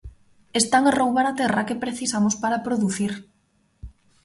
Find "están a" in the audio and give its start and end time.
0.61-0.95